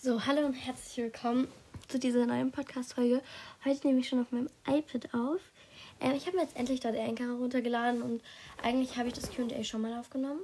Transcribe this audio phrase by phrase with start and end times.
[0.00, 1.48] So, hallo und herzlich willkommen
[1.88, 3.20] zu dieser neuen Podcast-Folge.
[3.64, 5.40] Heute nehme ich schon auf meinem iPad auf.
[6.00, 8.22] Ähm, ich habe mir jetzt endlich der Anchor runtergeladen und
[8.62, 10.40] eigentlich habe ich das QA schon mal aufgenommen.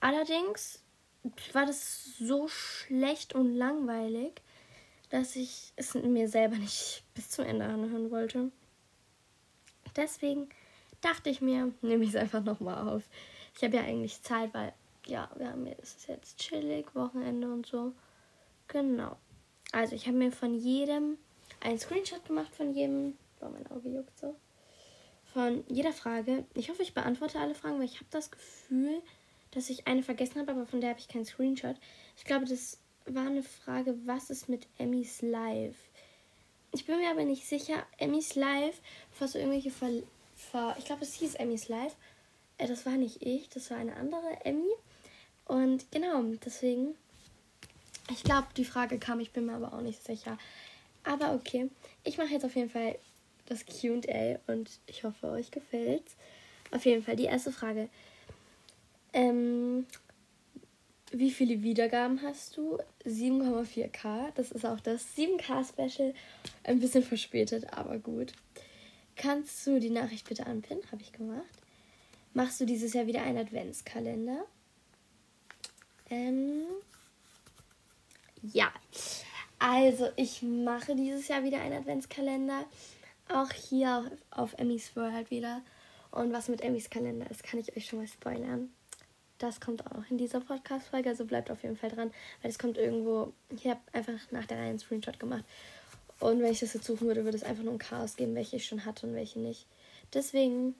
[0.00, 0.82] Allerdings
[1.54, 4.42] war das so schlecht und langweilig,
[5.08, 8.50] dass ich es mir selber nicht bis zum Ende anhören wollte.
[9.96, 10.50] Deswegen
[11.00, 13.04] dachte ich mir, nehme ich es einfach nochmal auf.
[13.56, 14.74] Ich habe ja eigentlich Zeit, weil
[15.06, 17.94] ja, wir haben es ist jetzt chillig, Wochenende und so.
[18.68, 19.16] Genau.
[19.72, 21.18] Also ich habe mir von jedem
[21.60, 23.16] einen Screenshot gemacht von jedem.
[23.40, 24.34] Boah, mein Auge juckt so.
[25.32, 26.44] Von jeder Frage.
[26.54, 29.02] Ich hoffe, ich beantworte alle Fragen, weil ich habe das Gefühl,
[29.50, 31.76] dass ich eine vergessen habe, aber von der habe ich keinen Screenshot.
[32.16, 35.76] Ich glaube, das war eine Frage, was ist mit Emmys Live?
[36.72, 37.86] Ich bin mir aber nicht sicher.
[37.98, 40.02] Emmys Live, bevor so irgendwelche Ver,
[40.34, 41.96] Ver ich glaube, es hieß Emmys Live.
[42.58, 44.72] Äh, das war nicht ich, das war eine andere Emmy.
[45.46, 46.96] Und genau, deswegen
[48.10, 50.38] ich glaube, die Frage kam, ich bin mir aber auch nicht sicher.
[51.04, 51.70] Aber okay,
[52.04, 52.98] ich mache jetzt auf jeden Fall
[53.46, 56.16] das QA und ich hoffe, euch gefällt's.
[56.72, 57.88] Auf jeden Fall die erste Frage.
[59.12, 59.86] Ähm,
[61.12, 62.78] wie viele Wiedergaben hast du?
[63.04, 64.32] 7,4k.
[64.34, 66.12] Das ist auch das 7k-Special.
[66.64, 68.32] Ein bisschen verspätet, aber gut.
[69.14, 70.82] Kannst du die Nachricht bitte anpinnen?
[70.90, 71.44] Habe ich gemacht.
[72.34, 74.44] Machst du dieses Jahr wieder einen Adventskalender?
[76.10, 76.64] Ähm,
[78.42, 78.72] ja,
[79.58, 82.64] also ich mache dieses Jahr wieder einen Adventskalender.
[83.28, 85.62] Auch hier auf, Emmys World wieder.
[86.10, 88.70] Und was mit Emmys Kalender ist, kann ich euch schon mal spoilern.
[89.38, 92.78] Das kommt auch in dieser Podcast-Folge, also bleibt auf jeden Fall dran, weil es kommt
[92.78, 93.32] irgendwo.
[93.50, 95.44] Ich habe einfach nach der Reihe einen Screenshot gemacht.
[96.20, 98.56] Und wenn ich das jetzt suchen würde, würde es einfach nur ein Chaos geben, welche
[98.56, 99.66] ich schon hatte und welche nicht.
[100.14, 100.74] Deswegen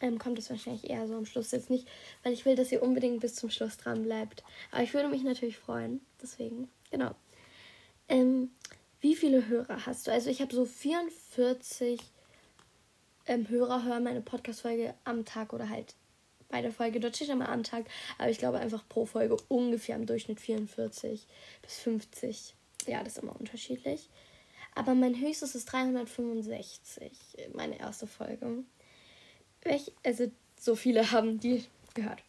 [0.00, 1.88] ähm, kommt es wahrscheinlich eher so am Schluss jetzt nicht,
[2.22, 4.44] weil ich will, dass ihr unbedingt bis zum Schluss dran bleibt.
[4.70, 6.00] Aber ich würde mich natürlich freuen.
[6.22, 7.14] Deswegen, genau.
[8.08, 8.50] Ähm,
[9.00, 10.12] wie viele Hörer hast du?
[10.12, 12.00] Also ich habe so 44
[13.26, 15.94] ähm, Hörer hören meine Podcast-Folge am Tag oder halt
[16.48, 17.00] bei der Folge.
[17.00, 17.86] Dort steht immer am Tag,
[18.18, 21.26] aber ich glaube einfach pro Folge ungefähr im Durchschnitt 44
[21.62, 22.54] bis 50.
[22.86, 24.08] Ja, das ist immer unterschiedlich.
[24.74, 27.10] Aber mein höchstes ist 365,
[27.54, 28.64] meine erste Folge.
[29.66, 32.22] Welch, also so viele haben die gehört.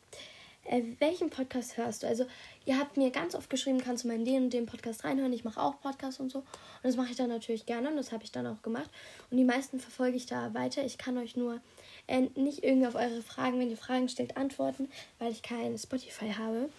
[0.66, 2.08] Äh, welchen Podcast hörst du?
[2.08, 2.26] Also,
[2.66, 5.32] ihr habt mir ganz oft geschrieben, kannst du mal in den und den Podcast reinhören.
[5.32, 6.40] Ich mache auch Podcasts und so.
[6.40, 6.48] Und
[6.84, 8.90] das mache ich dann natürlich gerne und das habe ich dann auch gemacht.
[9.30, 10.84] Und die meisten verfolge ich da weiter.
[10.84, 11.62] Ich kann euch nur
[12.08, 14.90] äh, nicht irgendwie auf eure Fragen, wenn ihr Fragen stellt, antworten,
[15.20, 16.70] weil ich kein Spotify habe.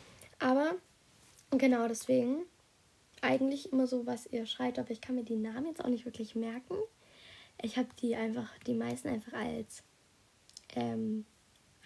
[0.40, 0.74] Aber
[1.52, 2.42] genau deswegen
[3.22, 6.04] eigentlich immer so, was ihr schreibt, aber ich kann mir die Namen jetzt auch nicht
[6.04, 6.74] wirklich merken.
[7.62, 9.82] Ich habe die einfach, die meisten einfach als
[10.74, 11.24] ähm,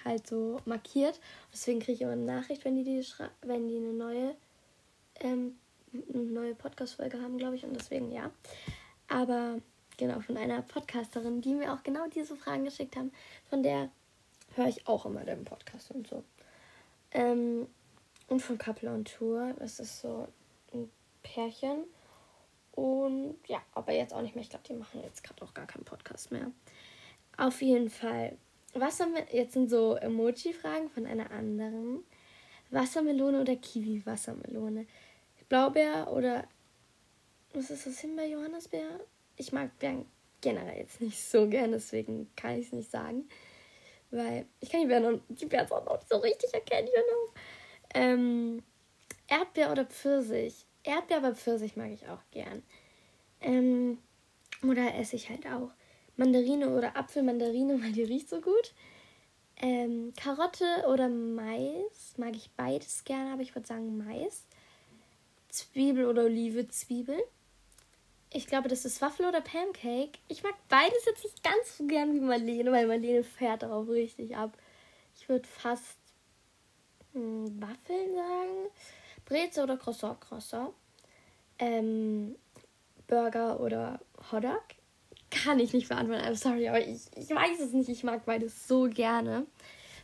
[0.05, 1.21] halt so markiert.
[1.53, 3.07] Deswegen kriege ich immer eine Nachricht, wenn die, die,
[3.43, 4.37] wenn die eine neue,
[5.21, 5.59] ähm,
[6.13, 7.65] neue Podcast-Folge haben, glaube ich.
[7.65, 8.31] Und deswegen ja.
[9.09, 9.59] Aber
[9.97, 13.13] genau, von einer Podcasterin, die mir auch genau diese Fragen geschickt haben,
[13.49, 13.91] von der
[14.55, 16.25] höre ich auch immer den Podcast und so.
[17.13, 17.67] Ähm,
[18.29, 20.29] und von Couple on Tour, das ist so
[20.73, 20.91] ein
[21.23, 21.85] Pärchen.
[22.73, 24.43] Und ja, aber jetzt auch nicht mehr.
[24.43, 26.51] Ich glaube, die machen jetzt gerade auch gar keinen Podcast mehr.
[27.37, 28.37] Auf jeden Fall
[28.75, 32.05] Wassermelone, jetzt sind so Emoji-Fragen von einer anderen.
[32.71, 34.87] Wassermelone oder Kiwi-Wassermelone?
[35.49, 36.49] Blaubeer oder
[37.53, 39.01] was ist das hin bei Johannesbeer?
[39.37, 40.07] Ich mag Beeren
[40.41, 43.29] generell jetzt nicht so gern, deswegen kann ich es nicht sagen.
[44.11, 47.03] Weil ich kann die Beeren, noch, die Beeren auch noch nicht so richtig erkennen, you
[47.03, 47.41] know.
[47.95, 48.63] Ähm,
[49.29, 50.67] Erdbeer oder Pfirsich?
[50.83, 52.63] Erdbeer, aber Pfirsich mag ich auch gern.
[53.41, 53.99] Ähm,
[54.63, 55.71] oder esse ich halt auch.
[56.23, 58.73] Mandarine oder Apfelmandarine, weil die riecht so gut.
[59.57, 64.47] Ähm, Karotte oder Mais, mag ich beides gerne, aber ich würde sagen Mais.
[65.49, 67.19] Zwiebel oder Olive, Zwiebel.
[68.33, 70.19] Ich glaube, das ist Waffel oder Pancake.
[70.29, 74.35] Ich mag beides jetzt nicht ganz so gern wie Marlene, weil Marlene fährt darauf richtig
[74.35, 74.57] ab.
[75.15, 75.99] Ich würde fast
[77.13, 78.71] hm, Waffeln sagen.
[79.27, 80.73] Breze oder Croissant, Croissant.
[81.59, 82.37] Ähm,
[83.07, 84.01] Burger oder
[84.33, 84.65] Hotdog
[85.33, 86.25] kann ich nicht beantworten.
[86.25, 87.89] I'm sorry, aber ich, ich weiß es nicht.
[87.89, 89.47] Ich mag beides so gerne.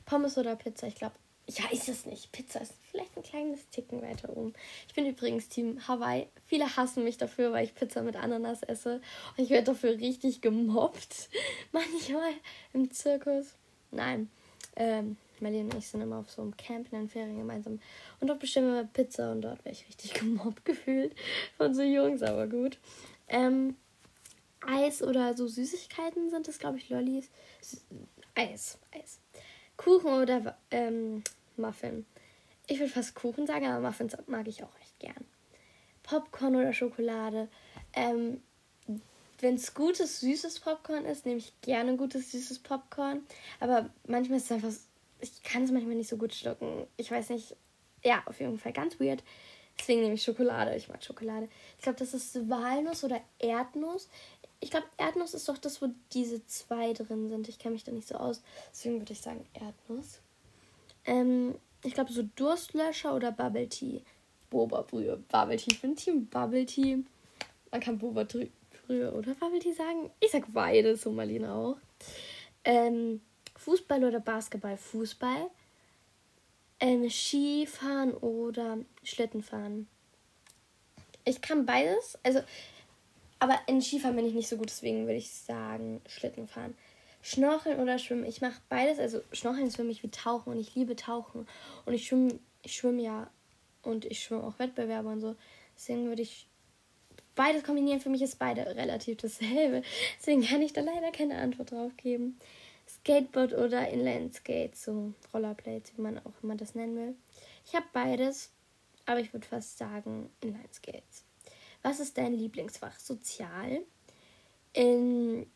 [0.07, 0.87] Pommes oder Pizza?
[0.87, 1.15] Ich glaube,
[1.47, 2.33] ich weiß es nicht.
[2.33, 4.55] Pizza ist vielleicht ein kleines Ticken weiter oben.
[4.87, 6.29] Ich bin übrigens Team Hawaii.
[6.47, 9.03] Viele hassen mich dafür, weil ich Pizza mit Ananas esse.
[9.37, 11.29] Und ich werde dafür richtig gemobbt.
[11.73, 12.33] Manchmal
[12.73, 13.55] im Zirkus.
[13.91, 14.31] Nein.
[14.77, 17.81] Ähm, Marlene und ich sind immer auf so einem Camp in den Ferien gemeinsam.
[18.21, 21.15] Und dort bestimmen wir Pizza und dort werde ich richtig gemobbt gefühlt.
[21.59, 22.79] Von so Jungs, aber gut.
[23.29, 23.77] Ähm,
[24.71, 27.31] Eis oder so Süßigkeiten sind es, glaube ich, Lollis.
[28.35, 29.19] Eis, Eis.
[29.77, 31.23] Kuchen oder ähm,
[31.57, 32.05] Muffin.
[32.67, 35.25] Ich würde fast Kuchen sagen, aber Muffins mag ich auch recht gern.
[36.03, 37.49] Popcorn oder Schokolade.
[37.95, 38.43] Ähm,
[39.41, 43.23] wenn es gutes, süßes Popcorn ist, nehme ich gerne gutes, süßes Popcorn.
[43.61, 44.73] Aber manchmal ist es einfach,
[45.21, 46.87] ich kann es manchmal nicht so gut schlucken.
[46.97, 47.57] Ich weiß nicht,
[48.05, 49.23] ja, auf jeden Fall ganz weird.
[49.79, 50.77] Deswegen nehme ich Schokolade.
[50.77, 51.49] Ich mag Schokolade.
[51.77, 54.09] Ich glaube, das ist Walnuss oder Erdnuss.
[54.61, 57.49] Ich glaube, Erdnuss ist doch das, wo diese zwei drin sind.
[57.49, 58.43] Ich kenne mich da nicht so aus.
[58.73, 60.21] Deswegen würde ich sagen Erdnuss.
[61.05, 61.55] Ähm,
[61.85, 64.03] ich glaube, so Durstlöscher oder Bubble Tea.
[64.51, 65.23] Boba Brühe.
[65.31, 65.71] Bubble Tea.
[65.73, 67.05] Ich bin Team Bubble Tea.
[67.71, 70.11] Man kann Boba Brühe oder Bubble Tea sagen.
[70.21, 71.77] Ich sag beides, so Marlene auch.
[72.65, 73.21] Ähm,
[73.57, 74.77] Fußball oder Basketball?
[74.77, 75.51] Fußball.
[76.81, 79.89] Ähm, Skifahren oder Schlittenfahren?
[81.25, 82.19] Ich kann beides.
[82.23, 82.41] Also,
[83.39, 86.75] aber in Skifahren bin ich nicht so gut, deswegen würde ich sagen Schlittenfahren.
[87.21, 88.25] Schnorcheln oder Schwimmen.
[88.25, 88.99] Ich mache beides.
[88.99, 91.47] Also Schnorcheln ist für mich wie Tauchen und ich liebe Tauchen.
[91.85, 93.31] Und ich schwimme ich schwimm ja
[93.83, 95.37] und ich schwimme auch Wettbewerbe und so.
[95.77, 96.49] Deswegen würde ich
[97.35, 98.01] beides kombinieren.
[98.01, 99.83] Für mich ist beide relativ dasselbe.
[100.19, 102.39] Deswegen kann ich da leider keine Antwort drauf geben.
[103.01, 107.15] Skateboard oder Inline-Skate, so Rollerblades, wie man auch immer das nennen will.
[107.67, 108.51] Ich habe beides,
[109.07, 111.25] aber ich würde fast sagen Inline-Skates.
[111.83, 112.99] Was ist dein Lieblingsfach?
[112.99, 113.83] Sozial.
[114.75, 115.47] In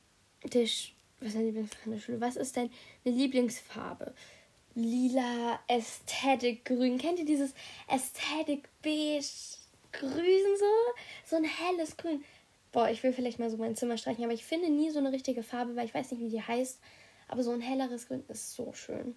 [0.45, 2.21] der, Sch was ist dein Lieblingsfach in der Schule?
[2.21, 2.71] Was ist deine
[3.05, 4.15] Lieblingsfarbe?
[4.75, 6.97] Lila, Ästhetik, Grün.
[6.97, 7.53] Kennt ihr dieses
[7.89, 9.27] Ästhetik, Beige,
[9.93, 10.65] Grün so?
[11.27, 12.25] So ein helles Grün.
[12.73, 15.13] Boah, ich will vielleicht mal so mein Zimmer streichen, aber ich finde nie so eine
[15.13, 16.81] richtige Farbe, weil ich weiß nicht, wie die heißt.
[17.33, 19.15] Aber so ein helleres Grün ist so schön.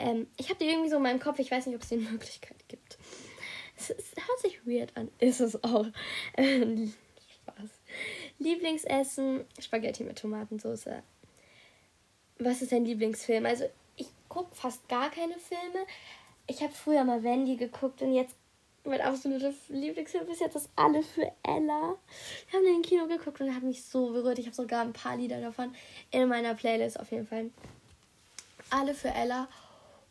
[0.00, 1.38] Ähm, ich habe die irgendwie so in meinem Kopf.
[1.38, 2.98] Ich weiß nicht, ob es die Möglichkeit gibt.
[3.76, 5.12] Es, es, hört sich weird an.
[5.20, 5.86] Ist es auch.
[6.36, 6.92] Ähm,
[7.30, 7.70] Spaß.
[8.40, 10.88] Lieblingsessen: Spaghetti mit Tomatensauce.
[12.40, 13.46] Was ist dein Lieblingsfilm?
[13.46, 15.86] Also, ich gucke fast gar keine Filme.
[16.48, 18.34] Ich habe früher mal Wendy geguckt und jetzt
[18.86, 21.96] mein absoluter Lieblingsfilm bis jetzt ist Alle für Ella.
[22.50, 24.38] Wir haben den im Kino geguckt und er hat mich so berührt.
[24.38, 25.74] Ich habe sogar ein paar Lieder davon
[26.10, 27.50] in meiner Playlist auf jeden Fall.
[28.70, 29.48] Alle für Ella.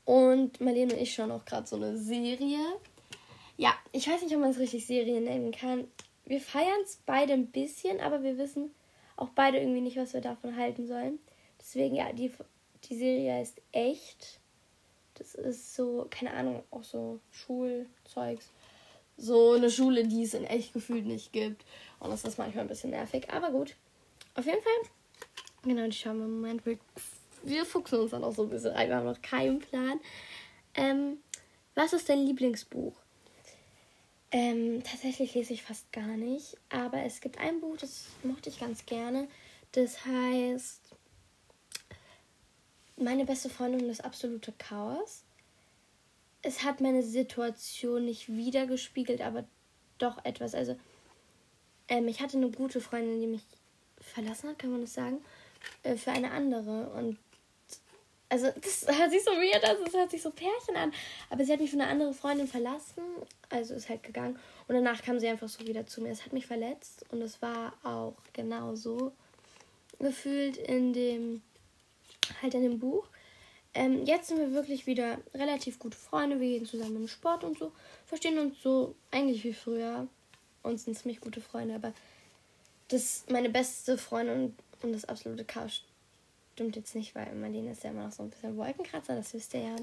[0.05, 2.59] Und Marlene und ich schauen auch gerade so eine Serie.
[3.57, 5.87] Ja, ich weiß nicht, ob man es richtig Serie nennen kann.
[6.25, 8.71] Wir feiern es beide ein bisschen, aber wir wissen
[9.17, 11.19] auch beide irgendwie nicht, was wir davon halten sollen.
[11.59, 12.31] Deswegen, ja, die,
[12.83, 14.39] die Serie ist echt.
[15.15, 18.51] Das ist so, keine Ahnung, auch so Schulzeugs
[19.17, 21.65] so eine Schule, die es in echt gefühlt nicht gibt.
[21.99, 23.29] Und das ist manchmal ein bisschen nervig.
[23.31, 23.75] Aber gut.
[24.35, 24.89] Auf jeden Fall.
[25.63, 26.65] Genau, die schauen wir im Moment.
[26.65, 26.77] Wir,
[27.43, 28.89] wir fuchsen uns dann auch so ein bisschen rein.
[28.89, 29.99] Wir haben noch keinen Plan.
[30.75, 31.17] Ähm,
[31.73, 32.93] was ist dein Lieblingsbuch?
[34.31, 36.57] Ähm, tatsächlich lese ich fast gar nicht.
[36.69, 39.27] Aber es gibt ein Buch, das mochte ich ganz gerne.
[39.71, 40.81] Das heißt
[42.97, 45.23] Meine beste Freundin und das absolute Chaos
[46.45, 49.45] es hat meine Situation nicht wiedergespiegelt, aber
[49.97, 50.53] doch etwas.
[50.53, 50.77] Also,
[51.87, 53.41] ähm, ich hatte eine gute Freundin, die mich
[53.99, 55.17] verlassen hat, kann man das sagen,
[55.83, 56.89] äh, für eine andere.
[56.91, 57.17] Und
[58.29, 60.93] also, das hört sich so weird an, das hört sich so Pärchen an.
[61.29, 63.01] Aber sie hat mich für eine andere Freundin verlassen,
[63.49, 64.37] also ist halt gegangen.
[64.67, 66.09] Und danach kam sie einfach so wieder zu mir.
[66.09, 69.13] Es hat mich verletzt und es war auch genauso
[69.99, 71.41] gefühlt in dem,
[72.41, 73.07] halt in dem Buch.
[73.75, 76.39] Ähm, jetzt sind wir wirklich wieder relativ gute Freunde.
[76.39, 77.73] Wir gehen zusammen im Sport und so.
[78.05, 80.07] Verstehen uns so eigentlich wie früher.
[80.63, 81.75] Und sind ziemlich gute Freunde.
[81.75, 81.93] Aber
[82.87, 85.83] das meine beste Freundin und, das absolute Chaos
[86.53, 89.15] stimmt jetzt nicht, weil Marlene ist ja immer noch so ein bisschen Wolkenkratzer.
[89.15, 89.75] Das wisst ihr ja.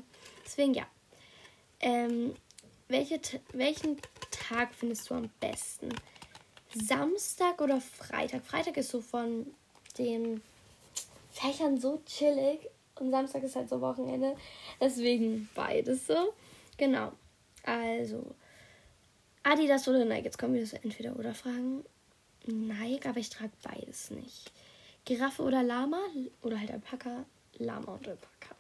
[0.44, 0.86] Deswegen ja.
[1.80, 2.34] Ähm,
[2.88, 3.20] welche,
[3.52, 3.98] welchen
[4.30, 5.90] Tag findest du am besten?
[6.74, 8.44] Samstag oder Freitag?
[8.44, 9.52] Freitag ist so von
[9.98, 10.40] den
[11.30, 12.70] Fächern so chillig.
[13.02, 14.36] Und Samstag ist halt so Wochenende.
[14.80, 16.34] Deswegen beides so.
[16.76, 17.12] Genau.
[17.64, 18.24] Also.
[19.42, 20.26] Adidas oder Nike?
[20.26, 21.84] Jetzt kommen wir zu entweder oder Fragen.
[22.46, 24.52] Nike, aber ich trage beides nicht.
[25.04, 25.98] Giraffe oder Lama?
[26.42, 27.24] Oder halt Alpaka?
[27.58, 28.54] Lama und Alpaka.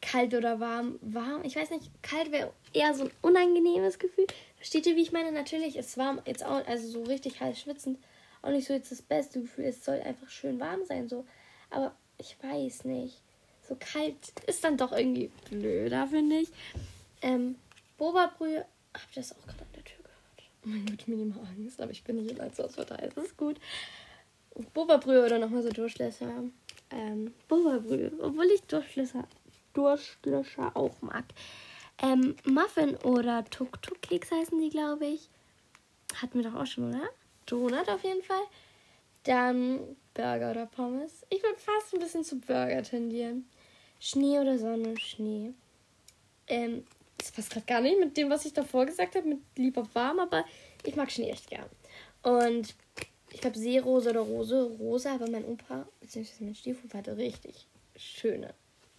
[0.00, 0.98] Kalt oder warm?
[1.00, 1.44] Warm?
[1.44, 1.88] Ich weiß nicht.
[2.02, 4.26] Kalt wäre eher so ein unangenehmes Gefühl.
[4.56, 5.30] Versteht ihr, wie ich meine?
[5.30, 8.00] Natürlich ist warm jetzt auch, also so richtig heiß schwitzend,
[8.42, 9.66] auch nicht so jetzt das beste Gefühl.
[9.66, 11.24] Es soll einfach schön warm sein, so.
[11.70, 13.22] Aber ich weiß nicht
[13.68, 14.16] so kalt
[14.46, 16.48] ist dann doch irgendwie blöder, finde ich.
[17.22, 17.56] Ähm,
[17.98, 18.64] Boba-Brühe.
[18.94, 20.50] Habt ihr das auch gerade an der Tür gehört?
[20.64, 23.12] Oh mein Gott, mir immer Angst, aber ich bin nicht allein zu verteilt.
[23.14, 23.58] Das ist gut.
[24.74, 26.44] Boba-Brühe oder nochmal so Durchlässer.
[26.90, 29.24] Ähm, Boba-Brühe, obwohl ich Durchlässer,
[29.72, 31.24] Durchlöscher auch mag.
[32.02, 35.28] Ähm, Muffin oder Tuk-Tuk-Keks heißen die, glaube ich.
[36.20, 37.08] Hatten wir doch auch schon, oder?
[37.46, 38.42] Donut auf jeden Fall.
[39.24, 41.24] Dann Burger oder Pommes.
[41.30, 43.48] Ich würde fast ein bisschen zu Burger tendieren.
[44.00, 44.98] Schnee oder Sonne?
[44.98, 45.52] Schnee.
[46.48, 46.84] Ähm,
[47.18, 50.18] das passt gerade gar nicht mit dem, was ich davor gesagt habe, mit lieber warm,
[50.18, 50.44] aber
[50.84, 51.68] ich mag Schnee echt gern.
[52.22, 52.74] Und
[53.30, 58.54] ich glaube Seerosa oder Rose, rosa, aber mein Opa, beziehungsweise mein Stiefvater hatte richtig schöne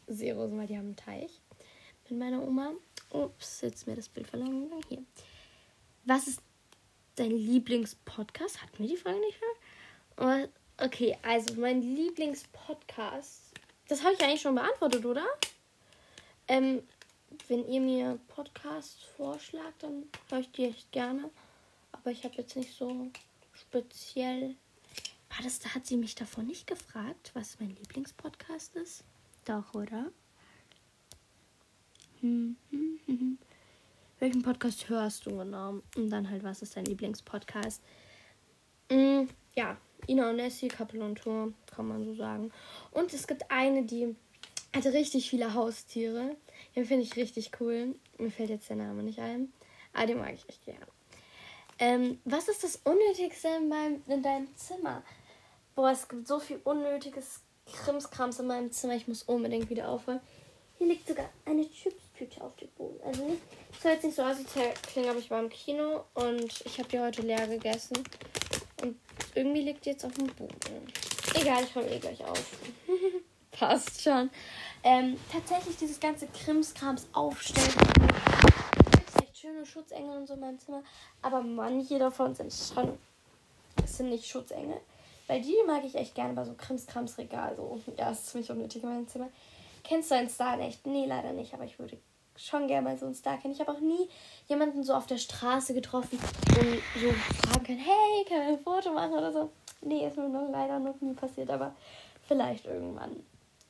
[0.08, 1.42] Seerosen, weil die haben einen Teich
[2.10, 2.74] mit meiner Oma.
[3.12, 4.86] Ups, jetzt mir das Bild verloren gegangen.
[4.90, 5.04] Hier.
[6.06, 6.42] Was ist
[7.16, 8.62] dein Lieblingspodcast?
[8.62, 9.50] Hat mir die Frage nicht mehr?
[10.78, 13.54] Okay, also mein Lieblingspodcast.
[13.88, 15.26] Das habe ich eigentlich schon beantwortet, oder?
[16.48, 16.84] Ähm,
[17.48, 21.30] wenn ihr mir Podcasts vorschlagt, dann höre ich die echt gerne.
[21.92, 23.12] Aber ich habe jetzt nicht so
[23.54, 24.56] speziell.
[25.30, 29.04] War das, da hat sie mich davor nicht gefragt, was mein Lieblingspodcast ist?
[29.46, 30.12] Doch, oder?
[32.22, 33.38] Hm, hm, hm.
[34.20, 35.82] Welchen Podcast hörst du genau?
[35.96, 37.82] Und dann halt, was ist dein Lieblingspodcast?
[39.56, 42.52] Ja, Ina und Nessie, Kappel und Tour, kann man so sagen.
[42.92, 44.16] Und es gibt eine, die
[44.76, 46.36] hatte richtig viele Haustiere.
[46.76, 47.96] Den finde ich richtig cool.
[48.18, 49.54] Mir fällt jetzt der Name nicht ein.
[49.94, 50.86] Aber den mag ich echt gerne.
[51.80, 55.04] Ähm, was ist das Unnötigste in, meinem, in deinem Zimmer?
[55.76, 57.42] Boah, es gibt so viel unnötiges
[57.72, 58.96] Krimskrams in meinem Zimmer.
[58.96, 60.22] Ich muss unbedingt wieder aufräumen.
[60.78, 63.00] Hier liegt sogar eine Chips-Tüte auf dem Boden.
[63.04, 63.42] Also nicht,
[63.82, 67.00] soll jetzt nicht so asozial klingen, aber ich war im Kino und ich habe die
[67.00, 68.04] heute leer gegessen.
[69.36, 70.56] Irgendwie liegt die jetzt auf dem Boden.
[71.34, 72.58] Egal, ich räume eh gleich auf.
[73.52, 74.30] Passt schon.
[74.84, 77.74] Ähm, tatsächlich dieses ganze Krimskrams aufstellen.
[79.22, 80.84] Echt schöne Schutzengel und so in meinem Zimmer.
[81.22, 82.98] Aber manche davon sind schon.
[83.86, 84.80] Sind nicht Schutzengel.
[85.28, 87.56] Weil die mag ich echt gerne bei so Krimskrams-Regal.
[87.56, 87.80] So.
[87.98, 89.30] Ja, ist ziemlich unnötig in meinem Zimmer.
[89.84, 90.86] Kennst du einen Star echt?
[90.86, 91.54] Nee, leider nicht.
[91.54, 91.98] Aber ich würde
[92.36, 93.54] schon gerne mal so einen Star kennen.
[93.54, 94.10] Ich habe auch nie
[94.48, 97.12] jemanden so auf der Straße getroffen und so
[97.48, 99.52] fragen können, hey, kann ich ein Foto machen oder so.
[99.82, 101.76] Nee, ist mir noch leider noch nie passiert, aber
[102.28, 103.24] vielleicht irgendwann.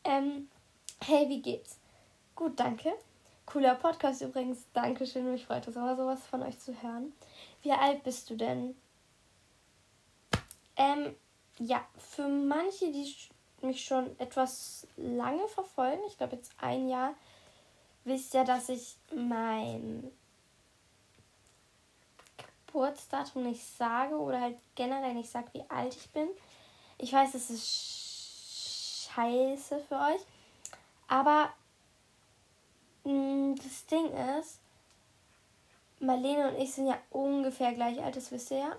[0.04, 0.50] Ähm,
[1.02, 1.78] hey, wie geht's?
[2.36, 2.94] Gut, danke.
[3.46, 4.66] Cooler Podcast übrigens.
[4.74, 5.32] Dankeschön.
[5.32, 7.14] Mich freut es immer, sowas von euch zu hören.
[7.62, 8.76] Wie alt bist du denn?
[10.76, 11.16] Ähm,
[11.60, 13.14] ja, für manche, die
[13.62, 17.14] mich schon etwas lange verfolgen, ich glaube jetzt ein Jahr,
[18.06, 20.12] wisst ja, dass ich mein
[22.68, 26.28] Geburtsdatum nicht sage oder halt generell nicht sage, wie alt ich bin.
[26.98, 30.22] Ich weiß, es ist scheiße für euch.
[31.08, 31.54] Aber
[33.04, 34.06] mh, mm, das Ding
[34.40, 34.60] ist,
[36.00, 38.76] Marlene und ich sind ja ungefähr gleich alt, das wisst ihr ja.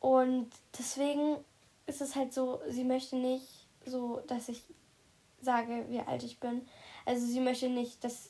[0.00, 1.36] Und deswegen
[1.86, 3.46] ist es halt so, sie möchte nicht
[3.84, 4.62] so, dass ich
[5.40, 6.66] sage, wie alt ich bin.
[7.08, 8.28] Also sie möchte nicht, dass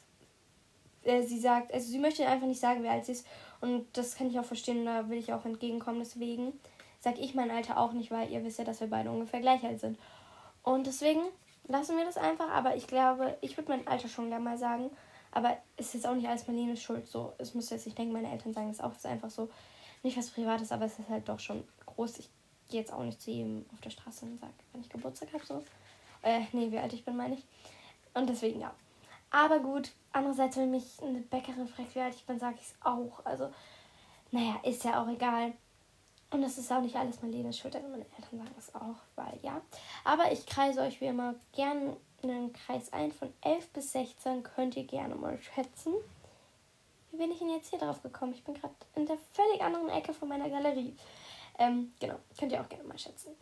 [1.02, 3.26] äh, sie sagt, also sie möchte einfach nicht sagen, wie alt sie ist.
[3.60, 5.98] Und das kann ich auch verstehen, da will ich auch entgegenkommen.
[5.98, 6.52] Deswegen
[7.00, 9.64] sage ich mein Alter auch nicht, weil ihr wisst ja, dass wir beide ungefähr gleich
[9.64, 9.98] alt sind.
[10.62, 11.22] Und deswegen
[11.66, 12.50] lassen wir das einfach.
[12.50, 14.90] Aber ich glaube, ich würde mein Alter schon gerne mal sagen.
[15.32, 17.08] Aber es ist jetzt auch nicht alles Marlenes Schuld.
[17.08, 18.92] So, es muss jetzt, ich denke, meine Eltern sagen das auch.
[18.92, 19.50] Es ist einfach so,
[20.04, 22.20] nicht was Privates, aber es ist halt doch schon groß.
[22.20, 22.30] Ich
[22.68, 25.44] gehe jetzt auch nicht zu ihm auf der Straße und sage, wenn ich Geburtstag habe,
[25.44, 25.64] so.
[26.22, 27.44] Äh, nee, wie alt ich bin, meine ich.
[28.14, 28.74] Und deswegen ja.
[29.30, 32.74] Aber gut, andererseits, wenn mich eine Bäckerin fragt, wie alt ich bin, sage ich es
[32.82, 33.24] auch.
[33.24, 33.50] Also,
[34.30, 35.52] naja, ist ja auch egal.
[36.30, 39.38] Und das ist auch nicht alles Marlenes Schuld, also meine Eltern sagen es auch, weil
[39.42, 39.62] ja.
[40.04, 43.12] Aber ich kreise euch wie immer gerne einen Kreis ein.
[43.12, 45.94] Von 11 bis 16 könnt ihr gerne mal schätzen.
[47.10, 48.34] Wie bin ich denn jetzt hier drauf gekommen?
[48.34, 50.94] Ich bin gerade in der völlig anderen Ecke von meiner Galerie.
[51.58, 53.34] Ähm, genau, könnt ihr auch gerne mal schätzen.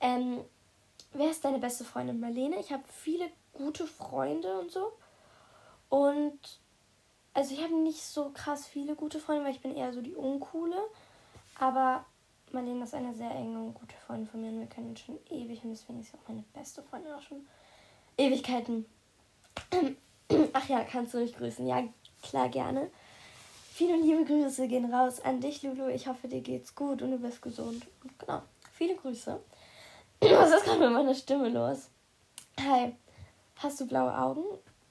[0.00, 0.44] Ähm,
[1.12, 2.20] wer ist deine beste Freundin?
[2.20, 2.58] Marlene.
[2.60, 4.92] Ich habe viele gute Freunde und so.
[5.88, 6.38] Und
[7.34, 10.14] also ich habe nicht so krass viele gute Freunde, weil ich bin eher so die
[10.14, 10.78] uncoole.
[11.58, 12.04] Aber
[12.52, 15.18] Marlene ist eine sehr enge und gute Freundin von mir und wir kennen uns schon
[15.30, 17.46] ewig und deswegen ist sie auch meine beste Freundin auch schon
[18.16, 18.86] Ewigkeiten.
[20.52, 21.66] Ach ja, kannst du mich grüßen?
[21.66, 21.84] Ja,
[22.22, 22.90] klar, gerne.
[23.72, 25.88] Viele liebe Grüße gehen raus an dich, Lulu.
[25.88, 27.86] Ich hoffe, dir geht's gut und du bist gesund.
[28.02, 29.40] Und genau, viele Grüße.
[30.20, 31.90] Was ist gerade mit meiner Stimme los?
[32.60, 32.92] Hi,
[33.56, 34.42] hast du blaue Augen?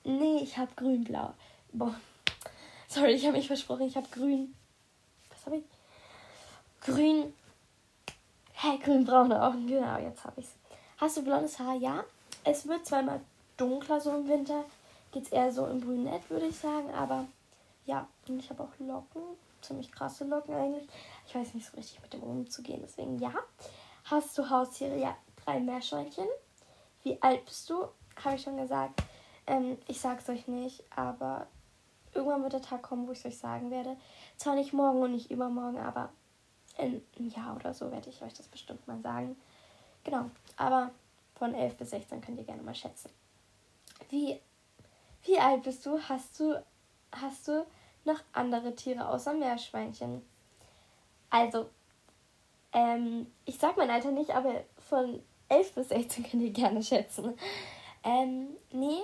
[0.05, 1.33] Nee, ich habe grün-blau.
[1.73, 1.95] Boah.
[2.87, 4.55] Sorry, ich habe mich versprochen, ich habe grün.
[5.29, 5.63] Was habe ich?
[6.79, 7.33] Grün.
[8.53, 9.67] Hä, grün-braune Augen.
[9.67, 10.55] Genau, jetzt habe ich's.
[10.95, 11.75] Hast du blondes Haar?
[11.75, 12.05] Ja.
[12.45, 13.19] Es wird zweimal
[13.57, 14.63] dunkler so im Winter.
[15.11, 16.89] Geht's eher so im Brünett, würde ich sagen.
[16.93, 17.25] Aber
[17.85, 19.23] ja, und ich habe auch Locken.
[19.61, 20.87] Ziemlich krasse Locken eigentlich.
[21.27, 22.79] Ich weiß nicht so richtig mit dem umzugehen.
[22.81, 23.33] Deswegen ja.
[24.09, 24.97] Hast du Haustiere?
[24.97, 26.27] Ja, drei Meerschweinchen.
[27.03, 27.89] Wie alt bist du?
[28.23, 29.03] Habe ich schon gesagt.
[29.45, 31.47] Ähm, ich sag's euch nicht, aber
[32.13, 33.97] irgendwann wird der Tag kommen, wo ich es euch sagen werde.
[34.37, 36.09] Zwar nicht morgen und nicht übermorgen, aber
[36.77, 39.35] in einem Jahr oder so werde ich euch das bestimmt mal sagen.
[40.05, 40.91] Genau, aber
[41.35, 43.09] von 11 bis 16 könnt ihr gerne mal schätzen.
[44.09, 44.39] Wie,
[45.23, 45.99] wie alt bist du?
[46.07, 46.63] Hast du
[47.11, 47.65] hast du
[48.05, 50.25] noch andere Tiere außer Meerschweinchen?
[51.29, 51.69] Also,
[52.73, 57.37] ähm, ich sag mein Alter nicht, aber von 11 bis 16 könnt ihr gerne schätzen.
[58.03, 59.01] Ähm, nee,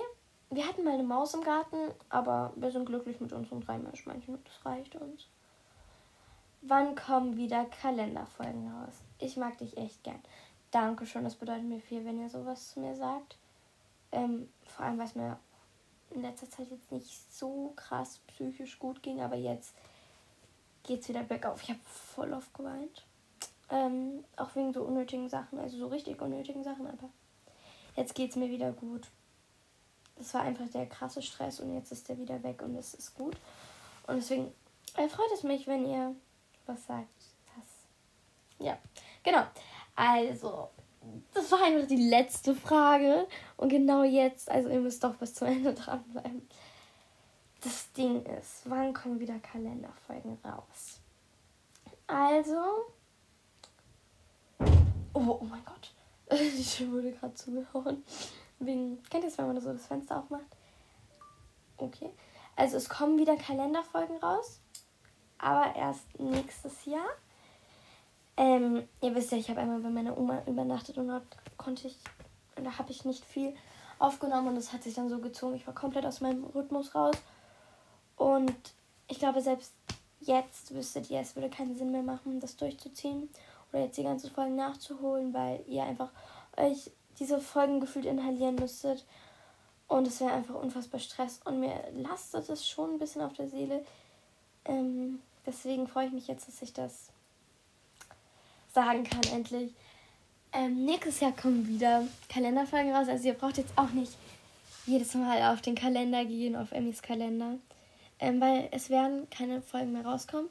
[0.50, 1.76] wir hatten mal eine Maus im Garten,
[2.08, 5.26] aber wir sind glücklich mit unseren drei Meerschweinchen und das reicht uns.
[6.62, 8.94] Wann kommen wieder Kalenderfolgen raus?
[9.18, 10.22] Ich mag dich echt gern.
[10.70, 13.36] Dankeschön, das bedeutet mir viel, wenn ihr sowas zu mir sagt.
[14.12, 15.38] Ähm, vor allem, weil es mir
[16.10, 19.74] in letzter Zeit jetzt nicht so krass psychisch gut ging, aber jetzt
[20.84, 21.62] geht es wieder bergauf.
[21.62, 23.04] Ich habe voll oft geweint.
[23.70, 27.08] Ähm, auch wegen so unnötigen Sachen, also so richtig unnötigen Sachen, aber
[27.96, 29.08] jetzt geht es mir wieder gut.
[30.16, 33.14] Das war einfach der krasse Stress und jetzt ist der wieder weg und es ist
[33.14, 33.36] gut.
[34.06, 34.52] Und deswegen
[34.94, 36.14] freut es mich, wenn ihr
[36.66, 37.08] was sagt.
[37.56, 38.66] Das.
[38.66, 38.78] Ja,
[39.22, 39.44] genau.
[39.96, 40.68] Also,
[41.32, 43.26] das war einfach die letzte Frage.
[43.56, 46.48] Und genau jetzt, also ihr müsst doch bis zum Ende dranbleiben.
[47.62, 51.00] Das Ding ist, wann kommen wieder Kalenderfolgen raus?
[52.06, 52.93] Also.
[55.14, 55.92] Oh, oh mein Gott.
[56.76, 58.04] Tür wurde gerade zugehauen.
[58.58, 60.44] Wegen, kennt ihr es, wenn man so das Fenster aufmacht?
[61.76, 62.10] Okay.
[62.56, 64.60] Also es kommen wieder Kalenderfolgen raus.
[65.38, 67.08] Aber erst nächstes Jahr.
[68.36, 71.24] Ähm, ihr wisst ja, ich habe einmal bei meiner Oma übernachtet und dort
[71.56, 71.96] konnte ich,
[72.56, 73.54] da habe ich nicht viel
[74.00, 75.54] aufgenommen und es hat sich dann so gezogen.
[75.54, 77.14] Ich war komplett aus meinem Rhythmus raus.
[78.16, 78.56] Und
[79.06, 79.72] ich glaube, selbst
[80.18, 83.28] jetzt wüsstet ihr, es würde keinen Sinn mehr machen, das durchzuziehen
[83.74, 86.10] oder jetzt die ganze Folge nachzuholen, weil ihr einfach
[86.56, 89.04] euch diese Folgen gefühlt inhalieren müsstet.
[89.88, 91.40] Und es wäre einfach unfassbar Stress.
[91.44, 93.84] Und mir lastet es schon ein bisschen auf der Seele.
[94.64, 97.08] Ähm, deswegen freue ich mich jetzt, dass ich das
[98.72, 99.72] sagen kann, endlich.
[100.52, 103.08] Ähm, nächstes Jahr kommen wieder Kalenderfolgen raus.
[103.08, 104.12] Also ihr braucht jetzt auch nicht
[104.86, 107.58] jedes Mal auf den Kalender gehen, auf Emmys Kalender.
[108.20, 110.48] Ähm, weil es werden keine Folgen mehr rauskommen.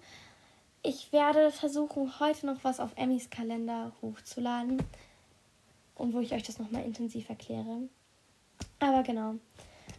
[0.86, 4.84] Ich werde versuchen, heute noch was auf Emmys Kalender hochzuladen.
[5.96, 7.88] Und wo ich euch das nochmal intensiv erkläre.
[8.79, 9.36] Aber genau.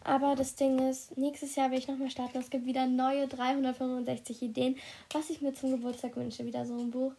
[0.02, 2.36] Aber das Ding ist, nächstes Jahr will ich nochmal starten.
[2.36, 4.76] Es gibt wieder neue 365 Ideen,
[5.10, 6.44] was ich mir zum Geburtstag wünsche.
[6.44, 7.14] Wieder so ein Buch.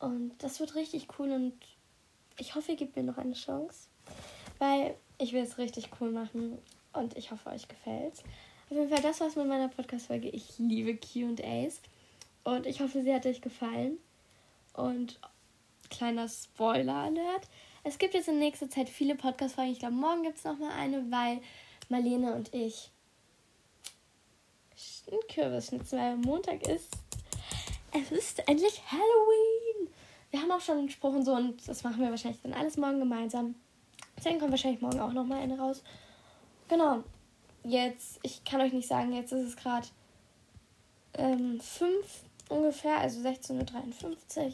[0.00, 1.52] Und das wird richtig cool und
[2.36, 3.88] ich hoffe, ihr gebt mir noch eine Chance,
[4.58, 6.58] weil ich will es richtig cool machen
[6.92, 8.14] und ich hoffe, euch gefällt.
[8.70, 10.28] Auf jeden Fall, das war's mit meiner Podcast-Folge.
[10.28, 11.80] Ich liebe QAs
[12.44, 13.98] und ich hoffe, sie hat euch gefallen.
[14.72, 15.20] Und
[15.90, 17.48] kleiner Spoiler-Alert:
[17.84, 19.72] Es gibt jetzt in nächster Zeit viele Podcast-Folgen.
[19.72, 21.40] Ich glaube, morgen gibt es nochmal eine, weil
[21.88, 22.90] Marlene und ich
[25.10, 26.96] einen Kürbis schnitzen, weil Montag ist.
[27.92, 29.88] Es ist endlich Halloween!
[30.30, 32.76] Wir haben auch schon einen Spruch und so und das machen wir wahrscheinlich dann alles
[32.76, 33.54] morgen gemeinsam.
[34.16, 35.82] Deswegen kommt wahrscheinlich morgen auch nochmal eine raus.
[36.68, 37.02] Genau.
[37.64, 39.86] Jetzt, ich kann euch nicht sagen, jetzt ist es gerade
[41.14, 44.52] ähm, 5 ungefähr, also 16.53 Uhr.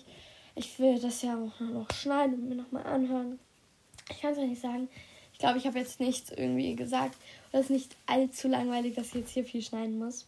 [0.57, 3.41] Ich will das ja auch noch schneiden und mir nochmal anhören.
[4.11, 4.89] Ich kann es euch nicht sagen.
[5.33, 7.17] Ich glaube, ich habe jetzt nichts irgendwie gesagt.
[7.51, 10.27] Oder es ist nicht allzu langweilig, dass ich jetzt hier viel schneiden muss.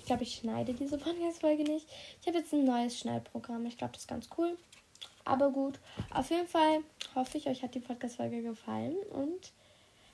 [0.00, 1.86] Ich glaube, ich schneide diese Podcast-Folge nicht.
[2.20, 3.66] Ich habe jetzt ein neues Schneidprogramm.
[3.66, 4.56] Ich glaube, das ist ganz cool.
[5.24, 5.78] Aber gut,
[6.10, 6.80] auf jeden Fall
[7.14, 8.96] hoffe ich, euch hat die Podcast-Folge gefallen.
[9.12, 9.52] Und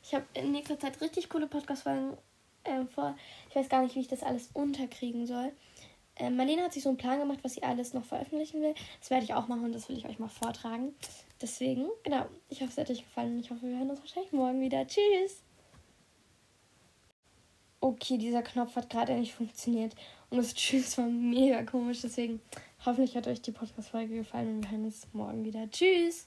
[0.02, 2.18] ich habe in nächster Zeit richtig coole Podcast-Folgen
[2.64, 3.16] äh, vor.
[3.48, 5.52] Ich weiß gar nicht, wie ich das alles unterkriegen soll.
[6.16, 8.74] Äh, Marlene hat sich so einen Plan gemacht, was sie alles noch veröffentlichen will.
[9.00, 10.94] Das werde ich auch machen und das will ich euch mal vortragen.
[11.40, 14.32] Deswegen, genau, ich hoffe, es hat euch gefallen und ich hoffe, wir hören uns wahrscheinlich
[14.32, 14.86] morgen wieder.
[14.86, 15.42] Tschüss!
[17.80, 19.94] Okay, dieser Knopf hat gerade nicht funktioniert
[20.30, 22.40] und das Tschüss war mega komisch, deswegen
[22.86, 25.70] Hoffentlich hat euch die Podcast-Folge gefallen und wir hören uns morgen wieder.
[25.70, 26.22] Tschüss!